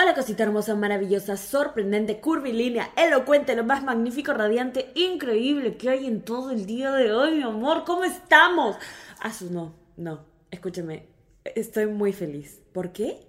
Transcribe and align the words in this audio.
Hola 0.00 0.14
cosita 0.14 0.44
hermosa, 0.44 0.76
maravillosa, 0.76 1.36
sorprendente, 1.36 2.20
curvilínea, 2.20 2.92
elocuente, 2.96 3.56
lo 3.56 3.64
más 3.64 3.82
magnífico, 3.82 4.32
radiante, 4.32 4.92
increíble 4.94 5.76
que 5.76 5.90
hay 5.90 6.06
en 6.06 6.22
todo 6.22 6.52
el 6.52 6.66
día 6.66 6.92
de 6.92 7.12
hoy, 7.12 7.38
mi 7.38 7.42
amor. 7.42 7.82
¿Cómo 7.84 8.04
estamos? 8.04 8.76
Ah, 9.18 9.32
no, 9.50 9.74
no, 9.96 10.24
escúcheme, 10.52 11.08
estoy 11.42 11.86
muy 11.86 12.12
feliz. 12.12 12.62
¿Por 12.72 12.92
qué? 12.92 13.27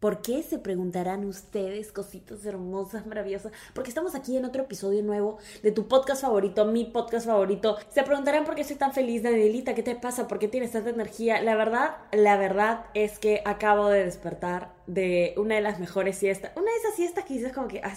¿Por 0.00 0.20
qué 0.20 0.42
se 0.42 0.58
preguntarán 0.58 1.24
ustedes, 1.24 1.90
cositas 1.90 2.44
hermosas, 2.44 3.06
maravillosas? 3.06 3.52
Porque 3.72 3.88
estamos 3.88 4.14
aquí 4.14 4.36
en 4.36 4.44
otro 4.44 4.64
episodio 4.64 5.02
nuevo 5.02 5.38
de 5.62 5.72
tu 5.72 5.88
podcast 5.88 6.20
favorito, 6.20 6.66
mi 6.66 6.84
podcast 6.84 7.26
favorito. 7.26 7.78
Se 7.88 8.02
preguntarán 8.02 8.44
por 8.44 8.54
qué 8.54 8.64
soy 8.64 8.76
tan 8.76 8.92
feliz, 8.92 9.22
Danielita, 9.22 9.74
¿qué 9.74 9.82
te 9.82 9.96
pasa? 9.96 10.28
¿Por 10.28 10.38
qué 10.38 10.48
tienes 10.48 10.72
tanta 10.72 10.90
energía? 10.90 11.40
La 11.40 11.56
verdad, 11.56 11.96
la 12.12 12.36
verdad 12.36 12.84
es 12.92 13.18
que 13.18 13.40
acabo 13.46 13.88
de 13.88 14.04
despertar 14.04 14.74
de 14.86 15.32
una 15.38 15.54
de 15.54 15.62
las 15.62 15.80
mejores 15.80 16.18
siestas. 16.18 16.52
Una 16.56 16.70
de 16.70 16.76
esas 16.76 16.94
siestas 16.94 17.24
que 17.24 17.34
dices 17.34 17.54
como 17.54 17.68
que, 17.68 17.80
ah, 17.82 17.96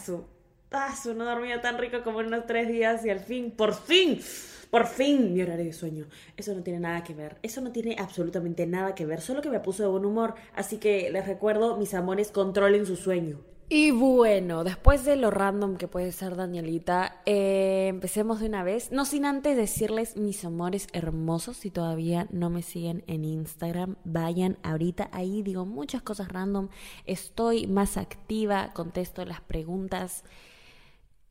ah, 0.72 0.94
no 1.16 1.26
dormía 1.26 1.62
tan 1.62 1.78
rico 1.78 2.04
como 2.04 2.22
en 2.22 2.28
unos 2.28 2.46
tres 2.46 2.68
días 2.68 3.06
y 3.06 3.10
al 3.10 3.20
fin, 3.20 3.52
por 3.52 3.74
fin 3.74 4.22
por 4.70 4.86
fin 4.86 5.34
mi 5.34 5.42
horario 5.42 5.66
de 5.66 5.74
sueño. 5.74 6.06
Eso 6.38 6.54
no 6.54 6.62
tiene 6.62 6.80
nada 6.80 7.04
que 7.04 7.14
ver. 7.14 7.38
Eso 7.42 7.62
no 7.62 7.72
tiene 7.72 7.96
absolutamente 8.00 8.68
nada 8.68 8.96
que 8.96 9.06
ver. 9.06 9.22
Solo 9.22 9.42
que 9.42 9.50
me 9.50 9.60
puso 9.60 9.84
de 9.84 9.90
buen 9.90 10.06
humor. 10.06 10.36
Así 10.56 10.78
que 10.78 11.10
les 11.12 11.28
recuerdo, 11.28 11.78
mis 11.78 11.94
amores, 11.94 12.32
controlen 12.32 12.86
su 12.86 12.96
sueño. 12.96 13.40
Y 13.72 13.92
bueno, 13.92 14.64
después 14.64 15.06
de 15.06 15.16
lo 15.16 15.30
random 15.30 15.78
que 15.78 15.88
puede 15.88 16.12
ser 16.12 16.36
Danielita, 16.36 17.22
eh, 17.28 17.86
empecemos 17.88 18.40
de 18.40 18.48
una 18.48 18.64
vez. 18.64 18.92
No 18.92 19.06
sin 19.06 19.26
antes 19.26 19.56
decirles, 19.56 20.18
mis 20.18 20.44
amores 20.44 20.88
hermosos, 20.92 21.58
si 21.58 21.70
todavía 21.70 22.28
no 22.32 22.50
me 22.50 22.64
siguen 22.64 23.04
en 23.06 23.26
Instagram, 23.26 23.98
vayan 24.06 24.58
ahorita. 24.64 25.10
Ahí 25.12 25.44
digo 25.44 25.68
muchas 25.68 26.02
cosas 26.02 26.30
random. 26.30 26.70
Estoy 27.06 27.68
más 27.68 27.98
activa, 27.98 28.72
contesto 28.74 29.24
las 29.24 29.42
preguntas. 29.42 30.24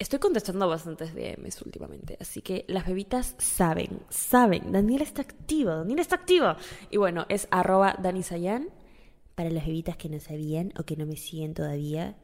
Estoy 0.01 0.21
contestando 0.21 0.69
bastantes 0.69 1.13
DMs 1.13 1.61
últimamente, 1.63 2.17
así 2.21 2.41
que 2.41 2.65
las 2.69 2.87
bebitas 2.87 3.35
saben, 3.39 3.99
saben. 4.11 4.71
Daniela 4.71 5.03
está 5.03 5.23
activa, 5.23 5.75
Daniela 5.75 6.03
está 6.03 6.15
activa. 6.15 6.57
Y 6.89 6.99
bueno, 6.99 7.27
es 7.29 7.49
arroba 7.51 7.97
Danisayan. 8.01 8.69
Para 9.35 9.51
las 9.51 9.67
bebitas 9.67 9.97
que 9.97 10.09
no 10.09 10.21
sabían 10.21 10.73
o 10.79 10.85
que 10.85 10.97
no 10.97 11.05
me 11.07 11.17
siguen 11.17 11.55
todavía, 11.55 12.17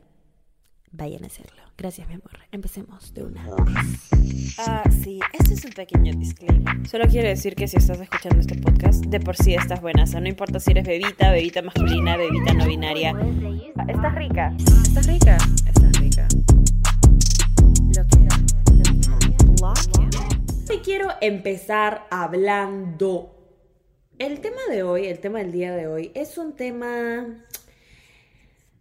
vayan 0.93 1.25
a 1.25 1.27
hacerlo. 1.27 1.63
Gracias, 1.77 2.09
mi 2.09 2.15
amor. 2.15 2.31
Empecemos 2.53 3.13
de 3.13 3.25
una 3.25 3.45
vez. 3.45 4.57
Ah, 4.59 4.85
sí, 4.91 5.19
este 5.33 5.55
es 5.55 5.65
un 5.65 5.73
pequeño 5.73 6.13
disclaimer. 6.17 6.89
Solo 6.89 7.07
quiero 7.09 7.29
decir 7.29 7.57
que 7.57 7.67
si 7.67 7.77
estás 7.77 8.01
escuchando 8.01 8.39
este 8.39 8.57
podcast, 8.57 9.05
de 9.05 9.19
por 9.19 9.37
sí 9.37 9.55
estás 9.55 9.81
buena. 9.81 10.05
O 10.05 10.07
sea, 10.07 10.21
no 10.21 10.29
importa 10.29 10.61
si 10.61 10.71
eres 10.71 10.87
bebita, 10.87 11.33
bebita 11.33 11.63
masculina, 11.63 12.17
bebita 12.17 12.55
no 12.55 12.67
binaria. 12.67 13.13
Ah, 13.79 13.87
estás 13.89 14.15
rica. 14.15 14.57
Estás 14.59 15.07
rica. 15.07 15.37
Estás 15.67 16.01
rica. 16.01 16.29
Hoy 20.71 20.79
quiero 20.79 21.09
empezar 21.21 22.07
hablando. 22.11 23.35
El 24.19 24.41
tema 24.41 24.61
de 24.69 24.83
hoy, 24.83 25.07
el 25.07 25.19
tema 25.21 25.39
del 25.41 25.53
día 25.53 25.73
de 25.75 25.87
hoy, 25.87 26.11
es 26.15 26.39
un 26.39 26.55
tema. 26.55 27.27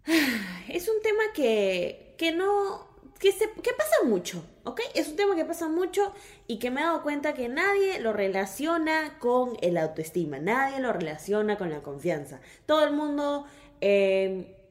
Es 0.70 0.88
un 0.88 1.02
tema 1.02 1.24
que, 1.36 2.16
que 2.18 2.32
no. 2.32 2.88
Que, 3.20 3.32
pasa 3.32 4.04
mucho, 4.06 4.44
¿ok? 4.64 4.82
Es 4.96 5.08
un 5.08 5.16
tema 5.16 5.36
que 5.36 5.46
pasa 5.46 5.70
mucho 5.70 6.14
y 6.48 6.60
que 6.60 6.72
me 6.72 6.82
he 6.82 6.84
dado 6.84 7.04
cuenta 7.04 7.34
que 7.34 7.48
nadie 7.48 8.00
lo 8.00 8.12
relaciona 8.12 9.18
con 9.20 9.58
el 9.62 9.78
autoestima, 9.78 10.40
nadie 10.40 10.80
lo 10.80 10.92
relaciona 10.92 11.58
con 11.58 11.70
la 11.70 11.82
confianza. 11.82 12.42
Todo 12.66 12.86
el 12.86 12.94
mundo. 12.94 13.46
Eh, 13.82 14.63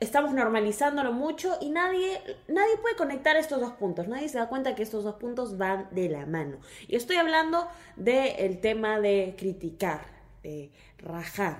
estamos 0.00 0.32
normalizándolo 0.32 1.12
mucho 1.12 1.56
y 1.60 1.70
nadie, 1.70 2.20
nadie 2.46 2.76
puede 2.80 2.96
conectar 2.96 3.36
estos 3.36 3.60
dos 3.60 3.72
puntos. 3.72 4.06
Nadie 4.08 4.28
se 4.28 4.38
da 4.38 4.48
cuenta 4.48 4.74
que 4.74 4.82
estos 4.82 5.04
dos 5.04 5.16
puntos 5.16 5.58
van 5.58 5.88
de 5.90 6.08
la 6.08 6.26
mano. 6.26 6.58
Y 6.86 6.96
estoy 6.96 7.16
hablando 7.16 7.66
del 7.96 8.60
tema 8.60 9.00
de 9.00 9.34
criticar, 9.36 10.06
de 10.42 10.70
rajar, 10.98 11.58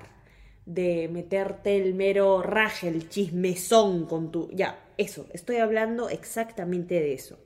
de 0.65 1.09
meterte 1.11 1.77
el 1.77 1.93
mero 1.93 2.41
raje, 2.41 2.87
el 2.87 3.09
chismezón 3.09 4.05
con 4.05 4.31
tu... 4.31 4.49
Ya, 4.51 4.79
eso, 4.97 5.27
estoy 5.33 5.57
hablando 5.57 6.09
exactamente 6.09 6.95
de 6.95 7.13
eso. 7.13 7.37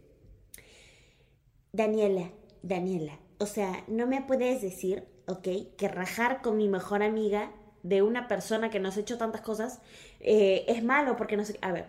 Daniela, 1.72 2.32
Daniela, 2.62 3.20
o 3.40 3.46
sea, 3.46 3.84
no 3.88 4.06
me 4.08 4.22
puedes 4.22 4.62
decir, 4.62 5.06
ok, 5.28 5.48
que 5.78 5.88
rajar 5.88 6.42
con 6.42 6.58
mi 6.58 6.68
mejor 6.68 7.04
amiga 7.04 7.52
de 7.84 8.02
una 8.02 8.28
persona 8.28 8.70
que 8.70 8.80
nos 8.80 8.98
ha 8.98 9.02
hecho 9.02 9.18
tantas 9.18 9.42
cosas 9.42 9.82
eh, 10.20 10.66
es 10.68 10.84
malo 10.84 11.16
porque 11.16 11.38
no 11.38 11.46
sé... 11.46 11.58
A 11.62 11.72
ver, 11.72 11.86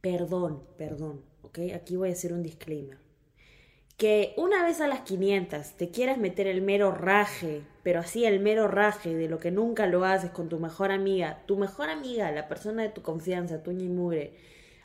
perdón, 0.00 0.62
perdón, 0.76 1.24
¿ok? 1.42 1.58
Aquí 1.74 1.96
voy 1.96 2.10
a 2.10 2.12
hacer 2.12 2.32
un 2.32 2.42
disclaimer. 2.42 2.98
Que 3.96 4.34
una 4.36 4.64
vez 4.64 4.80
a 4.80 4.88
las 4.88 5.00
500 5.00 5.72
te 5.76 5.90
quieras 5.90 6.18
meter 6.18 6.46
el 6.46 6.62
mero 6.62 6.90
raje, 6.90 7.62
pero 7.82 8.00
así 8.00 8.24
el 8.24 8.40
mero 8.40 8.66
raje 8.66 9.14
de 9.14 9.28
lo 9.28 9.38
que 9.38 9.52
nunca 9.52 9.86
lo 9.86 10.04
haces 10.04 10.30
con 10.30 10.48
tu 10.48 10.58
mejor 10.58 10.90
amiga, 10.90 11.42
tu 11.46 11.56
mejor 11.56 11.90
amiga, 11.90 12.30
la 12.32 12.48
persona 12.48 12.82
de 12.82 12.88
tu 12.88 13.02
confianza, 13.02 13.62
tu 13.62 13.70
y 13.70 13.88
mugre, 13.88 14.36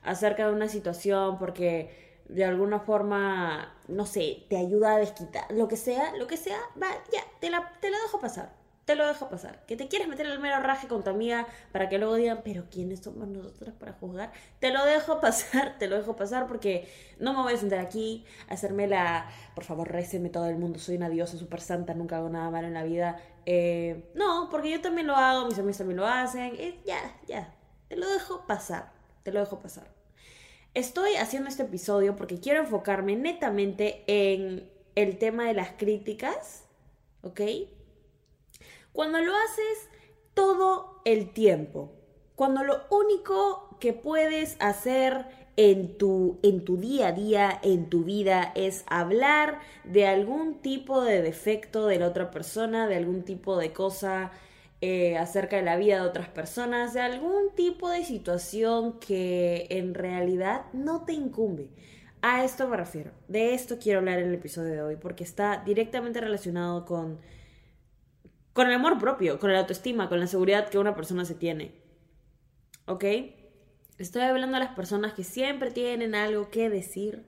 acerca 0.04 0.48
de 0.48 0.54
una 0.54 0.70
situación 0.70 1.40
porque 1.40 1.90
de 2.30 2.46
alguna 2.46 2.80
forma, 2.80 3.76
no 3.88 4.06
sé, 4.06 4.44
te 4.48 4.58
ayuda 4.58 4.96
a 4.96 5.00
desquitar, 5.00 5.52
lo 5.52 5.68
que 5.68 5.76
sea, 5.76 6.16
lo 6.16 6.28
que 6.28 6.38
sea, 6.38 6.60
va, 6.82 6.88
ya, 7.12 7.24
te 7.40 7.50
la, 7.50 7.72
te 7.82 7.90
la 7.90 7.98
dejo 8.00 8.20
pasar 8.20 8.59
te 8.90 8.96
lo 8.96 9.06
dejo 9.06 9.30
pasar. 9.30 9.64
Que 9.68 9.76
te 9.76 9.88
quieres 9.88 10.08
meter 10.08 10.26
el 10.26 10.40
mero 10.40 10.60
raje 10.62 10.88
con 10.88 11.04
tu 11.04 11.12
amiga 11.12 11.46
para 11.72 11.90
que 11.90 12.00
luego 12.00 12.16
digan, 12.16 12.42
pero 12.44 12.64
¿quiénes 12.72 13.02
somos 13.02 13.28
nosotros 13.28 13.76
para 13.76 13.94
juzgar? 13.94 14.32
Te 14.58 14.72
lo 14.72 14.84
dejo 14.84 15.20
pasar, 15.22 15.78
te 15.78 15.88
lo 15.88 15.96
dejo 15.96 16.16
pasar 16.16 16.48
porque 16.48 16.90
no 17.20 17.34
me 17.34 17.44
voy 17.44 17.54
a 17.54 17.58
sentar 17.58 17.78
aquí 17.78 18.26
a 18.48 18.56
hacerme 18.56 18.88
la, 18.88 19.30
por 19.54 19.64
favor, 19.64 19.92
réceme 19.92 20.32
todo 20.32 20.48
el 20.48 20.58
mundo, 20.58 20.80
soy 20.80 20.96
una 20.96 21.08
diosa 21.08 21.38
súper 21.38 21.62
santa, 21.62 21.94
nunca 21.94 22.18
hago 22.18 22.30
nada 22.30 22.50
malo 22.50 22.66
en 22.66 22.74
la 22.74 22.84
vida. 22.84 23.22
Eh, 23.46 24.10
no, 24.16 24.48
porque 24.50 24.72
yo 24.72 24.82
también 24.82 25.06
lo 25.06 25.16
hago, 25.16 25.46
mis 25.46 25.60
amigos 25.60 25.78
también 25.78 25.98
lo 25.98 26.08
hacen. 26.08 26.56
Eh, 26.58 26.80
ya, 26.84 27.16
ya, 27.28 27.54
te 27.90 27.96
lo 27.96 28.10
dejo 28.10 28.48
pasar, 28.48 28.92
te 29.22 29.32
lo 29.32 29.40
dejo 29.40 29.60
pasar. 29.60 29.86
Estoy 30.74 31.14
haciendo 31.18 31.48
este 31.48 31.62
episodio 31.62 32.16
porque 32.16 32.40
quiero 32.40 32.62
enfocarme 32.62 33.16
netamente 33.16 34.04
en 34.08 34.68
el 34.96 35.20
tema 35.20 35.46
de 35.46 35.54
las 35.54 35.74
críticas, 35.74 36.64
¿ok? 37.22 37.42
Cuando 38.92 39.20
lo 39.20 39.34
haces 39.36 39.90
todo 40.34 41.02
el 41.06 41.32
tiempo, 41.32 41.94
cuando 42.36 42.64
lo 42.64 42.82
único 42.90 43.78
que 43.80 43.94
puedes 43.94 44.56
hacer 44.60 45.26
en 45.58 45.98
tu, 45.98 46.40
en 46.42 46.64
tu 46.64 46.78
día 46.78 47.10
a 47.10 47.12
día, 47.12 47.60
en 47.64 47.90
tu 47.90 48.06
vida, 48.06 48.54
es 48.56 48.86
hablar 48.88 49.60
de 49.84 50.08
algún 50.08 50.62
tipo 50.62 51.02
de 51.02 51.22
defecto 51.22 51.88
de 51.88 52.00
la 52.00 52.08
otra 52.08 52.32
persona, 52.32 52.88
de 52.88 52.96
algún 52.96 53.24
tipo 53.24 53.58
de 53.58 53.74
cosa 53.74 54.32
eh, 54.80 55.18
acerca 55.18 55.58
de 55.58 55.64
la 55.64 55.76
vida 55.76 55.96
de 55.96 56.08
otras 56.08 56.30
personas, 56.30 56.94
de 56.94 57.02
algún 57.02 57.54
tipo 57.56 57.90
de 57.90 58.06
situación 58.06 59.00
que 59.00 59.68
en 59.70 59.94
realidad 59.94 60.68
no 60.72 61.04
te 61.04 61.12
incumbe. 61.12 61.68
A 62.22 62.46
esto 62.46 62.70
me 62.70 62.78
refiero. 62.78 63.12
De 63.28 63.54
esto 63.54 63.78
quiero 63.78 64.00
hablar 64.00 64.20
en 64.20 64.30
el 64.30 64.36
episodio 64.36 64.72
de 64.72 64.82
hoy, 64.82 64.96
porque 64.96 65.26
está 65.26 65.62
directamente 65.66 66.22
relacionado 66.22 66.86
con 66.86 67.20
con 68.54 68.68
el 68.68 68.74
amor 68.74 68.98
propio, 68.98 69.40
con 69.40 69.54
la 69.54 69.60
autoestima, 69.60 70.10
con 70.10 70.20
la 70.20 70.28
seguridad 70.28 70.70
que 70.70 70.78
una 70.78 70.96
persona 70.96 71.26
se 71.26 71.36
tiene. 71.36 71.74
¿Ok? 72.86 73.06
Estoy 73.98 74.22
hablando 74.22 74.58
a 74.58 74.62
las 74.62 74.76
personas 74.76 75.14
que 75.14 75.24
siempre 75.24 75.72
tienen 75.72 76.16
algo 76.16 76.50
que 76.50 76.70
decir. 76.70 77.26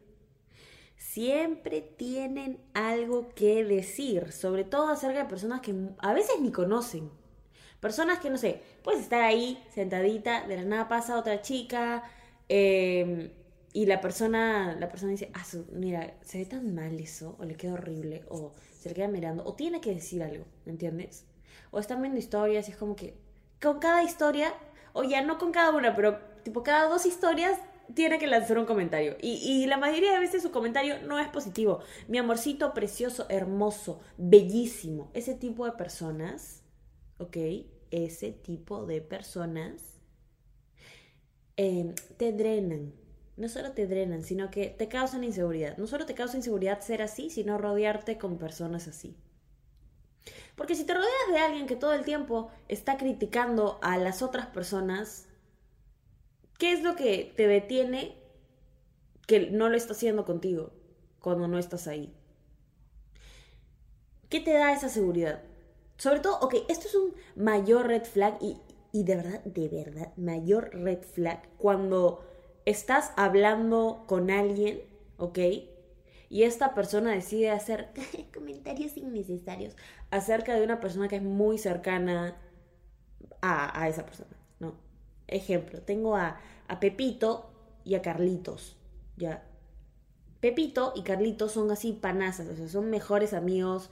Siempre 0.96 1.82
tienen 1.82 2.60
algo 2.74 3.30
que 3.36 3.64
decir, 3.66 4.32
sobre 4.32 4.64
todo 4.64 4.88
acerca 4.88 5.24
de 5.24 5.30
personas 5.30 5.62
que 5.62 5.76
a 6.00 6.14
veces 6.14 6.40
ni 6.40 6.52
conocen. 6.52 7.12
Personas 7.82 8.20
que, 8.20 8.30
no 8.30 8.38
sé, 8.38 8.62
puedes 8.84 9.02
estar 9.02 9.22
ahí 9.22 9.62
sentadita, 9.74 10.48
de 10.48 10.56
la 10.56 10.64
nada 10.64 10.88
pasa 10.88 11.18
otra 11.18 11.42
chica, 11.42 12.04
em, 12.48 13.32
y 13.74 13.86
la 13.86 14.00
persona, 14.00 14.76
la 14.80 14.88
persona 14.90 15.12
dice, 15.12 15.32
ah, 15.34 15.44
mira, 15.74 16.14
se 16.22 16.38
ve 16.38 16.46
tan 16.46 16.76
mal 16.76 17.00
eso, 17.00 17.36
o 17.40 17.46
le 17.46 17.56
queda 17.56 17.74
horrible, 17.74 18.24
o 18.30 18.54
se 18.82 18.90
le 18.90 18.96
queda 18.96 19.08
mirando, 19.08 19.46
o 19.46 19.54
tiene 19.54 19.80
que 19.80 19.94
decir 19.94 20.24
algo, 20.24 20.44
¿me 20.66 20.72
entiendes? 20.72 21.28
O 21.70 21.78
están 21.78 22.02
viendo 22.02 22.18
historias 22.18 22.68
y 22.68 22.72
es 22.72 22.78
como 22.78 22.96
que 22.96 23.16
con 23.62 23.78
cada 23.78 24.02
historia, 24.02 24.56
o 24.94 25.04
ya 25.04 25.22
no 25.22 25.38
con 25.38 25.52
cada 25.52 25.70
una, 25.70 25.96
pero 25.96 26.18
tipo 26.44 26.64
cada 26.64 26.90
dos 26.90 27.06
historias 27.06 27.60
tiene 27.94 28.18
que 28.18 28.26
lanzar 28.26 28.58
un 28.58 28.66
comentario. 28.66 29.18
Y, 29.22 29.34
y, 29.34 29.68
la 29.68 29.78
mayoría 29.78 30.14
de 30.14 30.20
veces 30.20 30.42
su 30.42 30.50
comentario 30.50 31.00
no 31.04 31.20
es 31.20 31.28
positivo. 31.28 31.82
Mi 32.08 32.18
amorcito 32.18 32.74
precioso, 32.74 33.28
hermoso, 33.30 34.02
bellísimo. 34.18 35.12
Ese 35.14 35.36
tipo 35.36 35.66
de 35.66 35.74
personas, 35.74 36.64
¿ok? 37.20 37.38
Ese 37.92 38.32
tipo 38.32 38.88
de 38.88 39.02
personas 39.02 40.00
eh, 41.56 41.94
te 42.18 42.32
drenan 42.32 42.94
no 43.42 43.50
solo 43.50 43.72
te 43.72 43.88
drenan, 43.88 44.24
sino 44.24 44.50
que 44.52 44.68
te 44.68 44.88
causan 44.88 45.24
inseguridad. 45.24 45.78
No 45.78 45.88
solo 45.88 46.06
te 46.06 46.14
causa 46.14 46.38
inseguridad 46.38 46.80
ser 46.82 47.02
así, 47.02 47.30
sino 47.30 47.58
rodearte 47.58 48.18
con 48.18 48.38
personas 48.38 48.88
así. 48.88 49.18
Porque 50.56 50.76
si 50.76 50.86
te 50.86 50.94
rodeas 50.94 51.12
de 51.32 51.40
alguien 51.40 51.68
que 51.68 51.76
todo 51.76 51.94
el 51.94 52.06
tiempo 52.06 52.50
está 52.70 52.98
criticando 52.98 53.80
a 53.82 53.98
las 53.98 54.22
otras 54.22 54.48
personas, 54.48 55.28
¿Qué 56.62 56.74
es 56.74 56.84
lo 56.84 56.96
que 56.96 57.34
te 57.36 57.48
detiene 57.48 58.16
que 59.26 59.50
no 59.50 59.68
lo 59.68 59.76
está 59.76 59.94
haciendo 59.94 60.26
contigo 60.26 60.72
cuando 61.20 61.48
no 61.48 61.58
estás 61.58 61.88
ahí? 61.88 62.14
¿Qué 64.30 64.42
te 64.42 64.54
da 64.54 64.72
esa 64.72 64.88
seguridad? 64.88 65.42
Sobre 65.98 66.20
todo, 66.20 66.38
ok, 66.40 66.54
esto 66.70 66.88
es 66.88 66.94
un 66.94 67.16
mayor 67.36 67.88
red 67.88 68.04
flag 68.04 68.38
y, 68.42 68.58
y 68.92 69.06
de 69.06 69.16
verdad, 69.16 69.44
de 69.44 69.70
verdad, 69.70 70.14
mayor 70.18 70.70
red 70.72 71.02
flag 71.02 71.50
cuando 71.58 72.24
estás 72.66 73.12
hablando 73.18 74.06
con 74.08 74.30
alguien, 74.32 74.82
¿ok? 75.18 75.40
Y 76.30 76.44
esta 76.44 76.74
persona 76.74 77.12
decide 77.12 77.52
hacer 77.52 77.90
comentarios 78.34 78.96
innecesarios 78.98 79.76
acerca 80.12 80.56
de 80.56 80.64
una 80.64 80.80
persona 80.80 81.08
que 81.08 81.18
es 81.18 81.24
muy 81.24 81.58
cercana 81.58 82.38
a, 83.42 83.90
esa 83.90 84.06
persona, 84.06 84.38
¿no? 84.60 84.76
Ejemplo, 85.28 85.82
tengo 85.82 86.16
a, 86.16 86.40
a 86.68 86.80
Pepito 86.80 87.52
y 87.84 87.96
a 87.96 88.02
Carlitos, 88.02 88.78
¿ya? 89.18 89.44
Pepito 90.40 90.94
y 90.96 91.04
Carlitos 91.04 91.52
son 91.52 91.72
así 91.72 91.94
panazas, 91.94 92.48
o 92.48 92.56
sea, 92.56 92.68
son 92.68 92.90
mejores 92.90 93.34
amigos 93.34 93.90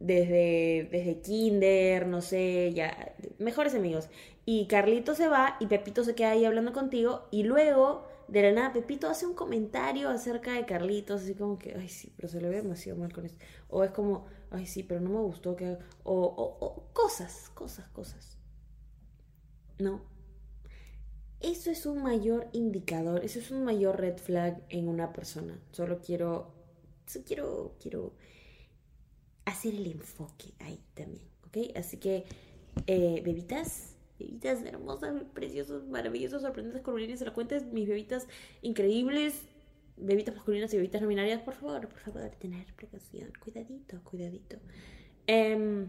desde, 0.00 0.88
desde 0.90 1.20
kinder, 1.20 2.06
no 2.06 2.20
sé, 2.20 2.72
ya, 2.74 3.14
mejores 3.38 3.74
amigos. 3.74 4.08
Y 4.46 4.66
Carlitos 4.66 5.16
se 5.16 5.28
va 5.28 5.56
y 5.60 5.66
Pepito 5.66 6.04
se 6.04 6.14
queda 6.14 6.32
ahí 6.32 6.44
hablando 6.44 6.72
contigo 6.72 7.28
y 7.30 7.44
luego 7.44 8.06
de 8.28 8.42
la 8.42 8.52
nada 8.52 8.72
Pepito 8.72 9.08
hace 9.08 9.26
un 9.26 9.34
comentario 9.34 10.08
acerca 10.08 10.52
de 10.52 10.66
Carlitos, 10.66 11.22
así 11.22 11.34
como 11.34 11.58
que, 11.58 11.74
ay 11.74 11.88
sí, 11.88 12.12
pero 12.16 12.28
se 12.28 12.40
le 12.40 12.48
ve 12.48 12.56
demasiado 12.56 12.98
mal 12.98 13.12
con 13.12 13.24
esto. 13.24 13.38
O 13.68 13.84
es 13.84 13.90
como, 13.90 14.26
ay 14.50 14.66
sí, 14.66 14.82
pero 14.82 15.00
no 15.00 15.10
me 15.10 15.20
gustó 15.20 15.56
que... 15.56 15.78
O, 16.02 16.14
o, 16.14 16.66
o 16.66 16.92
cosas, 16.92 17.50
cosas, 17.54 17.88
cosas. 17.88 18.38
¿No? 19.78 20.02
Eso 21.40 21.70
es 21.70 21.84
un 21.84 22.02
mayor 22.02 22.48
indicador, 22.52 23.22
eso 23.22 23.38
es 23.38 23.50
un 23.50 23.64
mayor 23.64 24.00
red 24.00 24.16
flag 24.16 24.62
en 24.70 24.88
una 24.88 25.12
persona. 25.12 25.60
Solo 25.72 26.00
quiero, 26.00 26.54
quiero, 27.26 27.76
quiero 27.78 28.14
hacer 29.44 29.74
el 29.74 29.86
enfoque 29.86 30.54
ahí 30.60 30.82
también, 30.94 31.28
¿ok? 31.46 31.76
Así 31.76 31.98
que, 31.98 32.24
eh, 32.86 33.20
bebitas, 33.22 33.93
bebitas 34.18 34.62
hermosas, 34.62 35.22
preciosas, 35.32 35.86
maravillosas, 35.86 36.42
sorprendentes, 36.42 36.82
coloridas, 36.82 37.20
elocuentes, 37.22 37.64
mis 37.66 37.88
bebitas 37.88 38.26
increíbles, 38.62 39.42
bebitas 39.96 40.34
masculinas 40.34 40.72
y 40.74 40.76
bebitas 40.76 41.02
nominarias, 41.02 41.40
por 41.42 41.54
favor, 41.54 41.88
por 41.88 41.98
favor, 41.98 42.30
tener 42.38 42.66
precaución, 42.74 43.32
cuidadito, 43.42 44.00
cuidadito. 44.02 44.56
Em, 45.26 45.88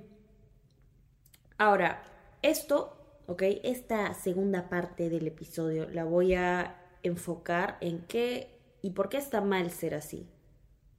ahora, 1.58 2.04
esto 2.42 3.06
¿ok? 3.28 3.44
Esta 3.64 4.14
segunda 4.14 4.70
parte 4.70 5.10
del 5.10 5.28
episodio 5.28 5.90
la 5.90 6.04
voy 6.04 6.36
a 6.36 6.76
enfocar 7.04 7.78
en 7.82 8.00
qué 8.02 8.60
y 8.82 8.92
por 8.92 9.10
qué 9.10 9.18
está 9.18 9.42
mal 9.42 9.72
ser 9.72 9.96
así, 9.96 10.28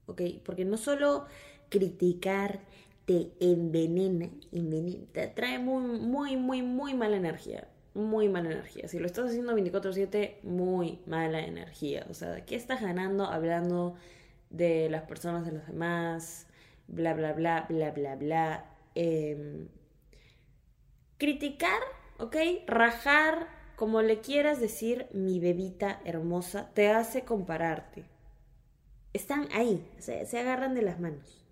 ¿ok? 0.07 0.23
Porque 0.45 0.65
no 0.65 0.77
solo 0.77 1.27
criticar 1.69 2.61
te 3.07 3.33
envenena, 3.41 4.29
envenena, 4.53 5.07
te 5.13 5.29
trae 5.29 5.59
muy, 5.59 6.01
muy, 6.01 6.37
muy, 6.37 6.63
muy 6.63 6.95
mala 6.95 7.17
energía, 7.17 7.69
muy 7.95 8.29
mala 8.29 8.51
energía. 8.51 8.89
Si 8.89 8.99
lo 8.99 9.07
estás 9.07 9.27
haciendo 9.31 9.55
24/7, 9.55 10.41
muy 10.43 11.01
mala 11.07 11.41
energía. 11.41 12.07
O 12.11 12.15
sea, 12.15 12.45
¿qué 12.45 12.57
estás 12.57 12.83
ganando 12.83 13.25
hablando 13.27 13.95
de 14.51 14.89
las 14.91 15.05
personas 15.05 15.47
de 15.47 15.53
los 15.53 15.67
demás? 15.67 16.47
Bla, 16.89 17.15
bla, 17.15 17.33
bla, 17.33 17.67
bla, 17.69 17.93
bla, 17.93 18.17
bla. 18.17 18.65
Eh, 18.95 19.69
criticar 21.19 21.81
¿ok? 22.19 22.37
Rajar, 22.67 23.49
como 23.77 24.03
le 24.03 24.21
quieras 24.21 24.61
decir, 24.61 25.07
mi 25.13 25.39
bebita 25.41 26.01
hermosa, 26.05 26.71
te 26.75 26.89
hace 26.89 27.25
compararte. 27.25 28.05
Están 29.13 29.49
ahí, 29.53 29.87
se 29.99 30.39
agarran 30.39 30.75
de 30.75 30.83
las 30.83 31.01
manos. 31.01 31.46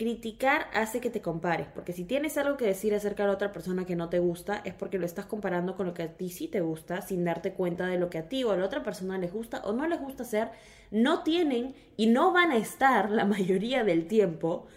Criticar 0.00 0.68
hace 0.72 0.98
que 0.98 1.10
te 1.10 1.20
compares, 1.20 1.66
porque 1.74 1.92
si 1.92 2.04
tienes 2.04 2.38
algo 2.38 2.56
que 2.56 2.64
decir 2.64 2.94
acerca 2.94 3.26
de 3.26 3.32
otra 3.32 3.52
persona 3.52 3.84
que 3.84 3.96
no 3.96 4.08
te 4.08 4.18
gusta, 4.18 4.62
es 4.64 4.72
porque 4.72 4.98
lo 4.98 5.04
estás 5.04 5.26
comparando 5.26 5.76
con 5.76 5.84
lo 5.84 5.92
que 5.92 6.04
a 6.04 6.16
ti 6.16 6.30
sí 6.30 6.48
te 6.48 6.62
gusta, 6.62 7.02
sin 7.02 7.22
darte 7.22 7.52
cuenta 7.52 7.86
de 7.86 7.98
lo 7.98 8.08
que 8.08 8.16
a 8.16 8.26
ti 8.26 8.42
o 8.42 8.50
a 8.50 8.56
la 8.56 8.64
otra 8.64 8.82
persona 8.82 9.18
les 9.18 9.30
gusta 9.30 9.60
o 9.62 9.74
no 9.74 9.86
les 9.86 10.00
gusta 10.00 10.22
hacer, 10.22 10.52
no 10.90 11.22
tienen 11.22 11.74
y 11.98 12.06
no 12.06 12.32
van 12.32 12.50
a 12.50 12.56
estar 12.56 13.10
la 13.10 13.24
mayoría 13.26 13.84
del 13.84 14.06
tiempo 14.06 14.68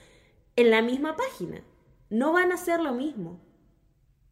en 0.57 0.71
la 0.71 0.81
misma 0.81 1.15
página. 1.15 1.63
No 2.09 2.33
van 2.33 2.51
a 2.51 2.55
hacer 2.55 2.81
lo 2.81 2.91
mismo. 2.91 3.39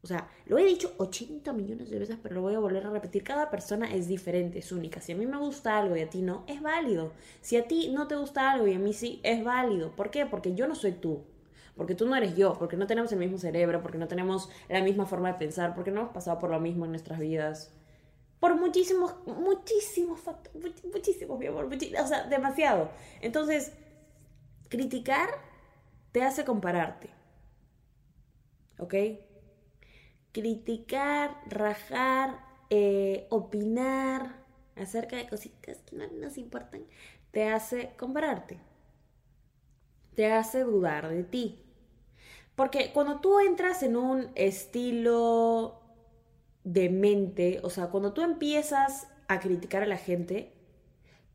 O 0.04 0.08
sea, 0.08 0.28
lo 0.46 0.58
he 0.58 0.66
dicho 0.66 0.94
80 0.98 1.54
millones 1.54 1.92
de 1.92 2.00
veces, 2.00 2.18
pero 2.22 2.36
lo 2.36 2.42
voy 2.42 2.56
a 2.56 2.60
volver 2.60 2.86
a 2.88 2.90
repetir. 2.90 3.24
Cada 3.24 3.52
persona 3.52 3.94
es 3.94 4.08
diferente, 4.08 4.60
es 4.60 4.72
única. 4.72 5.00
Si 5.00 5.12
a 5.12 5.16
mí 5.16 5.28
me 5.28 5.38
gusta 5.38 5.78
algo 5.78 5.96
y 5.96 6.02
a 6.02 6.10
ti 6.10 6.24
no, 6.24 6.44
es 6.48 6.62
válido. 6.62 7.14
Si 7.42 7.56
a 7.56 7.68
ti 7.68 7.90
no 7.90 8.08
te 8.08 8.16
gusta 8.16 8.52
algo 8.52 8.66
y 8.66 8.74
a 8.74 8.80
mí 8.80 8.94
sí, 8.94 9.20
es 9.24 9.44
válido. 9.44 9.96
¿Por 9.96 10.10
qué? 10.10 10.26
Porque 10.26 10.56
yo 10.56 10.68
no 10.68 10.74
soy 10.74 10.94
tú. 10.94 11.24
Porque 11.76 11.94
tú 11.94 12.08
no 12.08 12.16
eres 12.16 12.36
yo, 12.36 12.58
porque 12.58 12.78
no 12.78 12.88
tenemos 12.88 13.12
el 13.12 13.20
mismo 13.20 13.38
cerebro, 13.38 13.82
porque 13.82 13.98
no 14.00 14.08
tenemos 14.08 14.50
la 14.70 14.82
misma 14.82 15.06
forma 15.06 15.32
de 15.32 15.38
pensar, 15.38 15.76
porque 15.76 15.92
no 15.92 16.02
hemos 16.02 16.14
pasado 16.14 16.40
por 16.40 16.50
lo 16.50 16.60
mismo 16.60 16.86
en 16.86 16.92
nuestras 16.92 17.20
vidas. 17.20 17.72
Por 18.40 18.56
muchísimos, 18.60 19.16
muchísimos 19.28 20.20
factores, 20.20 20.84
muchísimos, 20.84 21.38
mi 21.40 21.46
amor, 21.46 21.70
o 21.72 22.08
sea, 22.08 22.24
demasiado. 22.26 22.90
Entonces, 23.22 23.72
criticar 24.68 25.30
te 26.12 26.24
hace 26.24 26.44
compararte. 26.44 27.10
¿Ok? 28.80 28.96
Criticar, 30.32 31.42
rajar, 31.48 32.40
eh, 32.70 33.28
opinar 33.30 34.36
acerca 34.76 35.18
de 35.18 35.28
cositas 35.28 35.78
que 35.80 35.96
no 35.96 36.08
nos 36.08 36.38
importan, 36.38 36.84
te 37.32 37.50
hace 37.50 37.92
compararte, 37.98 38.60
te 40.16 40.32
hace 40.32 40.64
dudar 40.64 41.10
de 41.10 41.24
ti. 41.24 41.60
Porque 42.56 42.92
cuando 42.94 43.22
tú 43.22 43.40
entras 43.40 43.82
en 43.84 43.96
un 43.96 44.32
estilo 44.36 45.82
de 46.64 46.90
mente, 46.90 47.60
o 47.64 47.70
sea, 47.70 47.88
cuando 47.88 48.14
tú 48.14 48.22
empiezas 48.22 49.08
a 49.28 49.40
criticar 49.40 49.84
a 49.84 49.88
la 49.88 49.98
gente, 49.98 50.54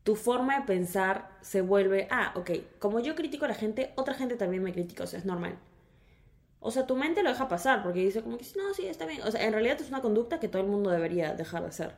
tu 0.03 0.15
forma 0.15 0.59
de 0.59 0.65
pensar 0.65 1.37
se 1.41 1.61
vuelve, 1.61 2.07
ah, 2.11 2.33
ok, 2.35 2.51
como 2.79 2.99
yo 2.99 3.15
critico 3.15 3.45
a 3.45 3.49
la 3.49 3.55
gente, 3.55 3.91
otra 3.95 4.13
gente 4.13 4.37
también 4.37 4.63
me 4.63 4.73
critica, 4.73 5.03
o 5.03 5.07
sea, 5.07 5.19
es 5.19 5.25
normal. 5.25 5.59
O 6.59 6.71
sea, 6.71 6.87
tu 6.87 6.95
mente 6.95 7.23
lo 7.23 7.29
deja 7.29 7.47
pasar 7.47 7.83
porque 7.83 7.99
dice 7.99 8.23
como 8.23 8.37
que 8.37 8.45
no, 8.57 8.73
sí, 8.73 8.87
está 8.87 9.05
bien. 9.05 9.21
O 9.21 9.31
sea, 9.31 9.45
en 9.45 9.53
realidad 9.53 9.79
es 9.79 9.89
una 9.89 10.01
conducta 10.01 10.39
que 10.39 10.47
todo 10.47 10.61
el 10.61 10.67
mundo 10.69 10.89
debería 10.89 11.33
dejar 11.33 11.61
de 11.63 11.69
hacer. 11.69 11.95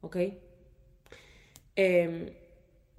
¿Ok? 0.00 0.16
Em, 1.76 2.32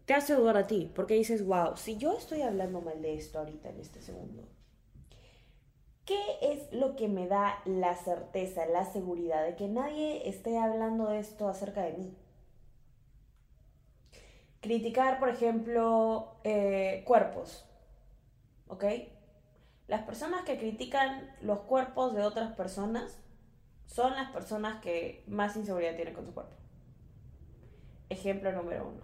te 0.06 0.14
hace 0.14 0.34
dudar 0.36 0.58
a 0.58 0.68
ti 0.68 0.92
porque 0.96 1.16
dices, 1.16 1.46
wow, 1.46 1.76
si 1.78 1.98
yo 1.98 2.18
estoy 2.18 2.42
hablando 2.42 2.82
mal 2.82 3.02
de 3.02 3.16
esto 3.16 3.40
ahorita 3.40 3.70
en 3.70 3.80
este 3.80 4.02
segundo, 4.02 4.44
¿qué 6.06 6.20
es 6.42 6.72
lo 6.74 6.96
que 6.96 7.08
me 7.08 7.28
da 7.28 7.62
la 7.66 7.96
certeza, 7.96 8.66
la 8.66 8.86
seguridad 8.86 9.44
de 9.46 9.56
que 9.56 9.68
nadie 9.68 10.28
esté 10.30 10.58
hablando 10.58 11.10
de 11.10 11.20
esto 11.20 11.48
acerca 11.48 11.84
de 11.84 11.94
mí? 11.94 12.16
Criticar, 14.62 15.20
por 15.20 15.30
ejemplo, 15.30 16.36
eh, 16.44 17.04
cuerpos. 17.08 17.66
¿Ok? 18.68 18.86
Las 19.92 20.04
personas 20.04 20.44
que 20.44 20.58
critican 20.58 21.36
los 21.42 21.60
cuerpos 21.64 22.14
de 22.14 22.22
otras 22.22 22.54
personas 22.54 23.20
son 23.88 24.16
las 24.16 24.32
personas 24.32 24.80
que 24.80 25.26
más 25.28 25.58
inseguridad 25.58 25.98
tienen 25.98 26.14
con 26.14 26.26
su 26.26 26.34
cuerpo. 26.34 26.56
Ejemplo 28.08 28.54
número 28.54 28.88
uno. 28.88 29.02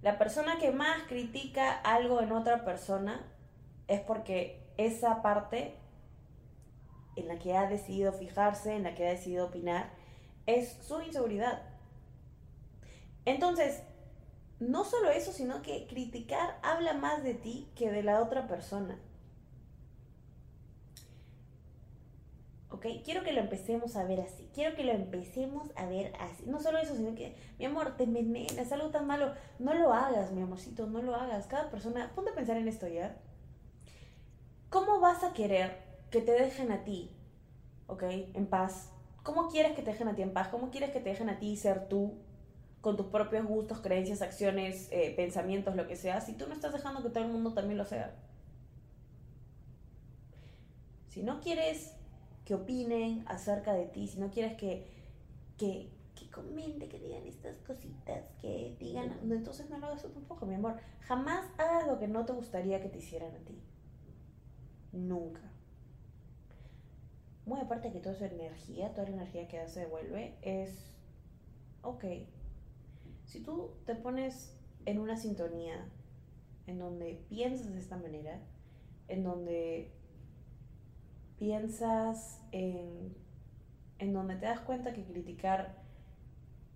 La 0.00 0.16
persona 0.16 0.56
que 0.56 0.70
más 0.70 1.02
critica 1.02 1.70
algo 1.70 2.22
en 2.22 2.32
otra 2.32 2.64
persona 2.64 3.30
es 3.88 4.00
porque 4.00 4.66
esa 4.78 5.20
parte 5.20 5.76
en 7.16 7.28
la 7.28 7.38
que 7.38 7.54
ha 7.54 7.68
decidido 7.68 8.14
fijarse, 8.14 8.74
en 8.74 8.84
la 8.84 8.94
que 8.94 9.06
ha 9.06 9.10
decidido 9.10 9.44
opinar, 9.44 9.90
es 10.46 10.78
su 10.80 10.98
inseguridad. 11.02 11.60
Entonces, 13.26 13.82
no 14.60 14.84
solo 14.84 15.10
eso, 15.10 15.30
sino 15.30 15.60
que 15.60 15.86
criticar 15.86 16.58
habla 16.62 16.94
más 16.94 17.22
de 17.22 17.34
ti 17.34 17.70
que 17.76 17.90
de 17.90 18.02
la 18.02 18.22
otra 18.22 18.48
persona. 18.48 18.98
¿Ok? 22.76 22.86
Quiero 23.04 23.22
que 23.22 23.32
lo 23.32 23.40
empecemos 23.40 23.96
a 23.96 24.04
ver 24.04 24.20
así, 24.20 24.48
quiero 24.54 24.76
que 24.76 24.84
lo 24.84 24.92
empecemos 24.92 25.72
a 25.76 25.86
ver 25.86 26.12
así. 26.20 26.44
No 26.46 26.60
solo 26.60 26.78
eso, 26.78 26.94
sino 26.94 27.14
que, 27.14 27.34
mi 27.58 27.64
amor, 27.64 27.96
te 27.96 28.04
envenenas, 28.04 28.70
algo 28.72 28.90
tan 28.90 29.06
malo. 29.06 29.32
No 29.58 29.74
lo 29.74 29.92
hagas, 29.92 30.32
mi 30.32 30.42
amorcito, 30.42 30.86
no 30.86 31.02
lo 31.02 31.14
hagas. 31.14 31.46
Cada 31.46 31.70
persona, 31.70 32.12
ponte 32.14 32.30
a 32.30 32.34
pensar 32.34 32.56
en 32.56 32.68
esto 32.68 32.86
ya. 32.86 33.16
¿Cómo 34.70 35.00
vas 35.00 35.24
a 35.24 35.32
querer 35.32 35.78
que 36.10 36.20
te 36.20 36.32
dejen 36.32 36.70
a 36.70 36.84
ti, 36.84 37.10
¿ok? 37.86 38.02
En 38.34 38.46
paz. 38.46 38.90
¿Cómo 39.22 39.48
quieres 39.48 39.72
que 39.72 39.82
te 39.82 39.90
dejen 39.90 40.08
a 40.08 40.14
ti 40.14 40.22
en 40.22 40.32
paz? 40.32 40.48
¿Cómo 40.48 40.70
quieres 40.70 40.90
que 40.90 41.00
te 41.00 41.10
dejen 41.10 41.30
a 41.30 41.38
ti 41.38 41.56
ser 41.56 41.88
tú? 41.88 42.18
con 42.82 42.96
tus 42.96 43.06
propios 43.06 43.44
gustos, 43.44 43.80
creencias, 43.80 44.22
acciones, 44.22 44.86
eh, 44.92 45.12
pensamientos, 45.16 45.74
lo 45.74 45.88
que 45.88 45.96
sea, 45.96 46.20
si 46.20 46.34
tú 46.34 46.46
no 46.46 46.54
estás 46.54 46.72
dejando 46.72 47.02
que 47.02 47.08
todo 47.08 47.24
el 47.24 47.32
mundo 47.32 47.52
también 47.52 47.78
lo 47.78 47.84
sea. 47.84 48.14
Si 51.08 51.24
no 51.24 51.40
quieres 51.40 51.96
que 52.46 52.54
opinen 52.54 53.24
acerca 53.26 53.74
de 53.74 53.86
ti, 53.86 54.06
si 54.06 54.18
no 54.18 54.30
quieres 54.30 54.56
que, 54.56 54.86
que, 55.58 55.90
comente, 56.30 56.88
que 56.88 56.98
digan 56.98 57.26
estas 57.26 57.56
cositas, 57.62 58.22
que 58.40 58.76
digan, 58.78 59.10
entonces 59.22 59.68
no 59.70 59.78
lo 59.78 59.86
hagas 59.86 60.02
tampoco, 60.02 60.46
mi 60.46 60.54
amor. 60.54 60.76
Jamás 61.00 61.46
hagas 61.56 61.86
lo 61.86 61.98
que 61.98 62.08
no 62.08 62.24
te 62.24 62.34
gustaría 62.34 62.80
que 62.80 62.88
te 62.88 62.98
hicieran 62.98 63.34
a 63.34 63.38
ti. 63.38 63.58
Nunca. 64.92 65.40
Muy 67.46 67.58
aparte 67.58 67.88
de 67.88 67.94
que 67.94 68.00
toda 68.00 68.14
esa 68.14 68.26
energía, 68.26 68.92
toda 68.92 69.08
la 69.08 69.16
energía 69.16 69.48
que 69.48 69.66
se 69.66 69.80
devuelve, 69.80 70.36
es, 70.42 70.94
ok, 71.82 72.04
si 73.24 73.40
tú 73.40 73.72
te 73.86 73.94
pones 73.94 74.56
en 74.84 75.00
una 75.00 75.16
sintonía 75.16 75.88
en 76.66 76.78
donde 76.78 77.24
piensas 77.28 77.72
de 77.72 77.80
esta 77.80 77.96
manera, 77.96 78.40
en 79.08 79.24
donde 79.24 79.95
piensas 81.38 82.40
en, 82.52 83.16
en 83.98 84.12
donde 84.12 84.36
te 84.36 84.46
das 84.46 84.60
cuenta 84.60 84.92
que 84.92 85.04
criticar 85.04 85.84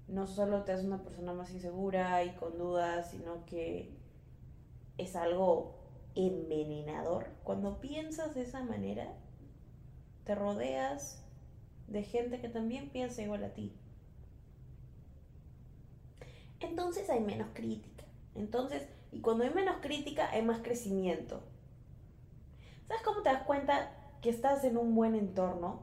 no 0.09 0.26
solo 0.26 0.64
te 0.64 0.73
hace 0.73 0.87
una 0.87 1.02
persona 1.02 1.33
más 1.33 1.50
insegura 1.50 2.25
y 2.25 2.35
con 2.35 2.59
dudas, 2.59 3.11
sino 3.11 3.47
que 3.47 3.97
es 4.99 5.14
algo 5.14 5.79
envenenador. 6.14 7.29
Cuando 7.45 7.81
piensas 7.81 8.35
de 8.35 8.43
esa 8.43 8.62
manera, 8.64 9.12
te 10.25 10.35
rodeas 10.35 11.25
de 11.87 12.02
gente 12.02 12.40
que 12.40 12.49
también 12.49 12.90
piensa 12.90 13.23
igual 13.23 13.45
a 13.45 13.55
ti. 13.55 13.73
Entonces 16.61 17.09
hay 17.09 17.21
menos 17.21 17.49
crítica. 17.55 18.05
Entonces, 18.35 18.88
y 19.12 19.21
cuando 19.21 19.45
hay 19.45 19.50
menos 19.50 19.76
crítica, 19.81 20.31
hay 20.31 20.43
más 20.43 20.61
crecimiento. 20.61 21.43
¿Sabes 22.87 23.02
cómo 23.05 23.23
te 23.23 23.31
das 23.31 23.45
cuenta 23.45 23.93
que 24.21 24.31
estás 24.31 24.65
en 24.65 24.77
un 24.77 24.95
buen 24.95 25.15
entorno? 25.15 25.83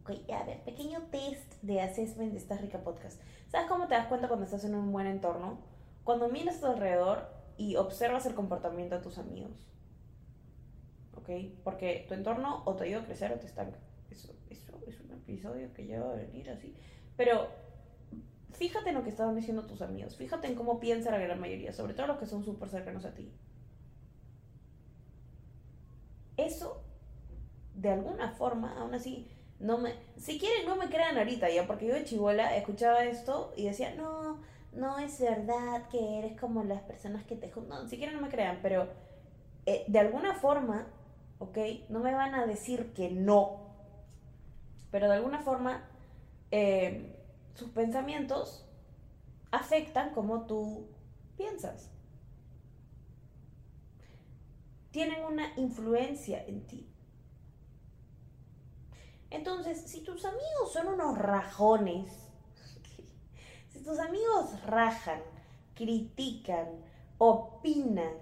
Ok, 0.00 0.10
a 0.32 0.44
ver, 0.44 0.62
pequeño 0.62 1.02
test 1.10 1.54
de 1.62 1.80
assessment 1.80 2.32
de 2.32 2.38
esta 2.38 2.56
rica 2.56 2.84
podcast. 2.84 3.20
¿Sabes 3.48 3.68
cómo 3.68 3.88
te 3.88 3.94
das 3.94 4.06
cuenta 4.06 4.28
cuando 4.28 4.44
estás 4.44 4.64
en 4.64 4.74
un 4.74 4.92
buen 4.92 5.06
entorno? 5.06 5.58
Cuando 6.04 6.28
miras 6.28 6.58
a 6.58 6.60
tu 6.60 6.66
alrededor 6.66 7.28
y 7.56 7.76
observas 7.76 8.26
el 8.26 8.34
comportamiento 8.34 8.96
de 8.96 9.02
tus 9.02 9.18
amigos. 9.18 9.68
¿Ok? 11.16 11.30
Porque 11.64 12.04
tu 12.06 12.14
entorno 12.14 12.62
o 12.66 12.76
te 12.76 12.84
ayuda 12.84 13.00
a 13.00 13.04
crecer 13.04 13.32
o 13.32 13.36
te 13.36 13.46
estanca. 13.46 13.78
Eso, 14.10 14.32
eso 14.48 14.80
es 14.86 15.00
un 15.00 15.10
episodio 15.12 15.72
que 15.74 15.86
ya 15.86 16.02
va 16.02 16.12
a 16.12 16.16
venir 16.16 16.48
así. 16.50 16.76
Pero 17.16 17.48
fíjate 18.52 18.90
en 18.90 18.94
lo 18.94 19.02
que 19.02 19.10
están 19.10 19.34
diciendo 19.34 19.66
tus 19.66 19.82
amigos. 19.82 20.16
Fíjate 20.16 20.46
en 20.46 20.54
cómo 20.54 20.78
piensa 20.78 21.10
la 21.10 21.18
gran 21.18 21.40
mayoría, 21.40 21.72
sobre 21.72 21.94
todo 21.94 22.06
los 22.06 22.18
que 22.18 22.26
son 22.26 22.44
súper 22.44 22.68
cercanos 22.68 23.04
a 23.04 23.14
ti. 23.14 23.32
Eso, 26.36 26.84
de 27.76 27.90
alguna 27.90 28.30
forma, 28.30 28.74
aún 28.78 28.94
así, 28.94 29.30
no 29.60 29.78
me, 29.78 29.94
si 30.16 30.38
quieren, 30.38 30.66
no 30.66 30.76
me 30.76 30.88
crean 30.88 31.16
ahorita 31.16 31.48
ya, 31.50 31.66
porque 31.66 31.86
yo 31.86 31.94
de 31.94 32.04
chivola 32.04 32.56
escuchaba 32.56 33.04
esto 33.04 33.52
y 33.56 33.64
decía, 33.64 33.94
no, 33.94 34.40
no 34.72 34.98
es 34.98 35.20
verdad 35.20 35.88
que 35.88 36.18
eres 36.18 36.38
como 36.38 36.64
las 36.64 36.82
personas 36.82 37.24
que 37.24 37.36
te 37.36 37.50
juntan. 37.50 37.82
No, 37.84 37.88
si 37.88 37.96
quieren, 37.98 38.16
no 38.16 38.22
me 38.22 38.28
crean, 38.28 38.58
pero 38.62 38.88
eh, 39.66 39.84
de 39.88 39.98
alguna 39.98 40.34
forma, 40.34 40.86
¿ok? 41.38 41.58
No 41.88 42.00
me 42.00 42.12
van 42.12 42.34
a 42.34 42.46
decir 42.46 42.92
que 42.94 43.10
no, 43.10 43.60
pero 44.90 45.08
de 45.08 45.14
alguna 45.14 45.40
forma, 45.40 45.84
eh, 46.50 47.14
sus 47.54 47.70
pensamientos 47.70 48.66
afectan 49.50 50.12
como 50.14 50.46
tú 50.46 50.88
piensas. 51.36 51.90
Tienen 54.90 55.24
una 55.24 55.52
influencia 55.56 56.42
en 56.46 56.66
ti. 56.66 56.88
Entonces, 59.30 59.82
si 59.86 60.02
tus 60.02 60.24
amigos 60.24 60.72
son 60.72 60.88
unos 60.88 61.18
rajones, 61.18 62.12
si 63.68 63.82
tus 63.82 63.98
amigos 63.98 64.62
rajan, 64.64 65.20
critican, 65.74 66.66
opinan, 67.18 68.14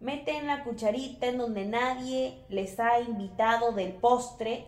meten 0.00 0.46
la 0.46 0.64
cucharita 0.64 1.26
en 1.26 1.38
donde 1.38 1.66
nadie 1.66 2.44
les 2.48 2.78
ha 2.80 3.00
invitado 3.00 3.72
del 3.72 3.92
postre, 3.92 4.66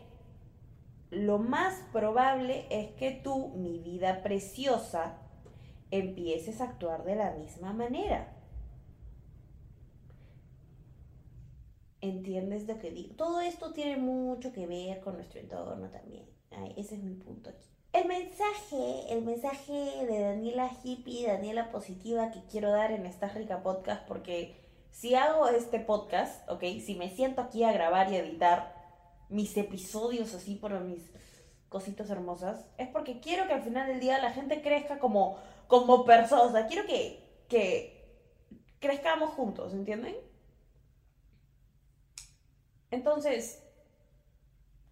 lo 1.10 1.38
más 1.38 1.74
probable 1.92 2.66
es 2.70 2.90
que 2.92 3.10
tú, 3.10 3.48
mi 3.56 3.78
vida 3.78 4.22
preciosa, 4.22 5.18
empieces 5.90 6.60
a 6.60 6.64
actuar 6.64 7.04
de 7.04 7.16
la 7.16 7.32
misma 7.32 7.74
manera. 7.74 8.32
¿Entiendes 12.02 12.66
lo 12.66 12.80
que 12.80 12.90
digo? 12.90 13.14
Todo 13.14 13.40
esto 13.40 13.72
tiene 13.72 13.96
mucho 13.96 14.52
que 14.52 14.66
ver 14.66 15.00
con 15.00 15.14
nuestro 15.14 15.38
entorno 15.38 15.88
también. 15.88 16.26
ese 16.76 16.96
es 16.96 17.02
mi 17.02 17.14
punto 17.14 17.50
aquí. 17.50 17.68
El 17.92 18.08
mensaje, 18.08 19.12
el 19.12 19.22
mensaje 19.22 19.72
de 20.06 20.18
Daniela 20.18 20.68
hippie, 20.82 21.28
Daniela 21.28 21.70
positiva 21.70 22.32
que 22.32 22.42
quiero 22.50 22.72
dar 22.72 22.90
en 22.90 23.06
esta 23.06 23.28
rica 23.28 23.62
podcast, 23.62 24.04
porque 24.08 24.56
si 24.90 25.14
hago 25.14 25.46
este 25.46 25.78
podcast, 25.78 26.48
ok, 26.50 26.64
si 26.84 26.96
me 26.96 27.08
siento 27.08 27.40
aquí 27.40 27.62
a 27.62 27.72
grabar 27.72 28.12
y 28.12 28.16
editar 28.16 28.74
mis 29.28 29.56
episodios 29.56 30.34
así 30.34 30.56
por 30.56 30.72
mis 30.80 31.08
cositas 31.68 32.10
hermosas, 32.10 32.66
es 32.78 32.88
porque 32.88 33.20
quiero 33.20 33.46
que 33.46 33.52
al 33.52 33.62
final 33.62 33.86
del 33.86 34.00
día 34.00 34.18
la 34.18 34.32
gente 34.32 34.60
crezca 34.60 34.98
como, 34.98 35.38
como 35.68 36.04
persona. 36.04 36.42
O 36.42 36.50
sea, 36.50 36.66
quiero 36.66 36.84
que, 36.84 37.44
que 37.46 38.26
crezcamos 38.80 39.30
juntos, 39.30 39.72
¿entienden? 39.72 40.16
Entonces, 42.92 43.64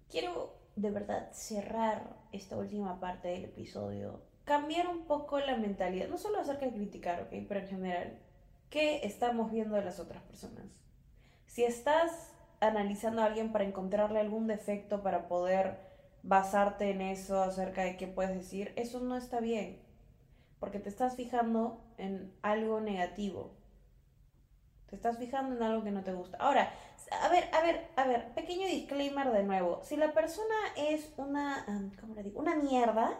quiero 0.08 0.54
de 0.74 0.90
verdad 0.90 1.28
cerrar 1.32 2.16
esta 2.32 2.56
última 2.56 2.98
parte 2.98 3.28
del 3.28 3.44
episodio, 3.44 4.22
cambiar 4.44 4.88
un 4.88 5.04
poco 5.04 5.38
la 5.38 5.58
mentalidad, 5.58 6.08
no 6.08 6.16
solo 6.16 6.40
acerca 6.40 6.64
de 6.64 6.72
criticar, 6.72 7.20
¿ok? 7.20 7.28
Pero 7.46 7.60
en 7.60 7.68
general, 7.68 8.18
¿qué 8.70 9.02
estamos 9.04 9.52
viendo 9.52 9.76
de 9.76 9.84
las 9.84 10.00
otras 10.00 10.22
personas? 10.22 10.64
Si 11.46 11.62
estás 11.62 12.32
analizando 12.60 13.20
a 13.20 13.26
alguien 13.26 13.52
para 13.52 13.64
encontrarle 13.64 14.18
algún 14.18 14.46
defecto, 14.46 15.02
para 15.02 15.28
poder 15.28 15.78
basarte 16.22 16.90
en 16.90 17.02
eso 17.02 17.42
acerca 17.42 17.84
de 17.84 17.98
qué 17.98 18.06
puedes 18.06 18.34
decir, 18.34 18.72
eso 18.76 19.00
no 19.00 19.14
está 19.18 19.40
bien, 19.40 19.82
porque 20.58 20.78
te 20.78 20.88
estás 20.88 21.16
fijando 21.16 21.84
en 21.98 22.32
algo 22.40 22.80
negativo. 22.80 23.60
Te 24.88 24.96
estás 24.96 25.18
fijando 25.18 25.54
en 25.54 25.62
algo 25.62 25.84
que 25.84 25.92
no 25.92 26.02
te 26.02 26.14
gusta. 26.14 26.38
Ahora, 26.38 26.72
a 27.10 27.28
ver, 27.28 27.48
a 27.52 27.60
ver, 27.62 27.88
a 27.96 28.04
ver, 28.06 28.32
pequeño 28.34 28.66
disclaimer 28.66 29.32
de 29.32 29.42
nuevo. 29.42 29.80
Si 29.82 29.96
la 29.96 30.12
persona 30.12 30.54
es 30.76 31.12
una, 31.16 31.64
¿cómo 32.00 32.14
le 32.14 32.22
digo? 32.22 32.40
Una 32.40 32.54
mierda, 32.54 33.18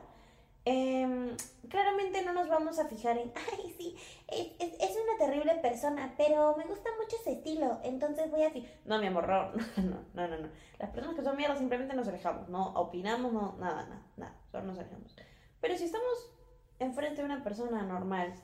em, 0.65 1.37
claramente 1.69 2.23
no 2.23 2.33
nos 2.33 2.49
vamos 2.49 2.79
a 2.79 2.87
fijar 2.87 3.19
en, 3.19 3.33
ay, 3.53 3.75
sí, 3.77 3.97
es, 4.29 4.75
es, 4.81 4.97
una 4.97 5.19
terrible 5.19 5.55
persona, 5.57 6.15
pero 6.17 6.57
me 6.57 6.65
gusta 6.67 6.91
mucho 7.03 7.17
ese 7.21 7.33
estilo, 7.33 7.81
entonces 7.83 8.31
voy 8.31 8.45
a... 8.45 8.53
No, 8.85 8.99
mi 9.01 9.07
amor, 9.09 9.29
no, 9.77 10.05
no, 10.15 10.29
no, 10.29 10.39
no. 10.39 10.49
Las 10.79 10.91
personas 10.91 11.17
que 11.17 11.25
son 11.25 11.37
mierdas 11.37 11.59
simplemente 11.59 11.95
nos 11.95 12.07
alejamos, 12.07 12.49
no 12.49 12.73
opinamos, 12.75 13.33
no, 13.33 13.57
nada, 13.59 13.87
nada, 13.87 14.03
nada, 14.17 14.35
solo 14.53 14.65
nos 14.65 14.79
alejamos. 14.79 15.17
Pero 15.61 15.77
si 15.77 15.85
estamos 15.85 16.31
enfrente 16.79 17.23
de 17.23 17.27
una 17.27 17.43
persona 17.43 17.83
normal, 17.83 18.35